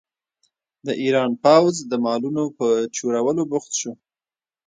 [0.85, 3.91] د ایران پوځ د مالونو په چورولو بوخت شو.